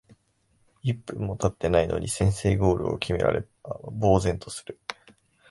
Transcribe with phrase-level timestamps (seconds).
[0.81, 3.45] 一分もたってないのに先制ゴールを決められ
[4.01, 4.79] 呆然とする